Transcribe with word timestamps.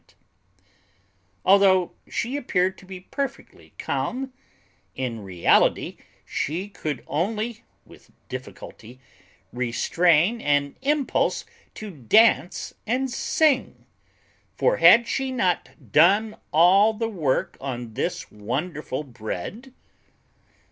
Although 1.45 1.91
she 2.09 2.35
appeared 2.35 2.75
to 2.79 2.87
be 2.87 3.01
perfectly 3.01 3.75
calm, 3.77 4.33
in 4.95 5.19
reality 5.19 5.97
she 6.25 6.69
could 6.69 7.03
only 7.05 7.63
with 7.85 8.09
difficulty 8.27 8.99
restrain 9.53 10.41
an 10.41 10.75
impulse 10.81 11.45
to 11.75 11.91
dance 11.91 12.73
and 12.87 13.11
sing, 13.11 13.85
for 14.55 14.77
had 14.77 15.07
she 15.07 15.31
not 15.31 15.69
done 15.91 16.35
all 16.51 16.93
the 16.95 17.07
work 17.07 17.55
on 17.61 17.93
this 17.93 18.31
wonderful 18.31 19.03
bread? 19.03 19.71